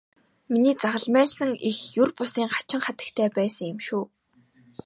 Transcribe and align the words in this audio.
Миний 0.51 0.75
загалмайлсан 0.83 1.51
эх 1.69 1.77
ер 2.01 2.09
бусын 2.17 2.47
хачин 2.55 2.81
хатагтай 2.85 3.27
байсан 3.37 3.65
юм 3.73 3.79
шүү. 3.87 4.03